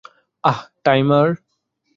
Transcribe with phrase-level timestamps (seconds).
[0.43, 1.27] অ্যাঁহ, timer.